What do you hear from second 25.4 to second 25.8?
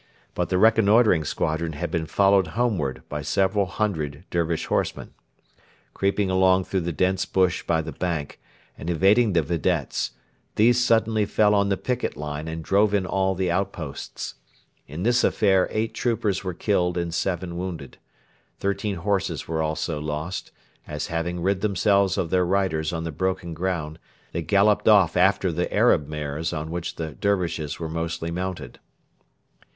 the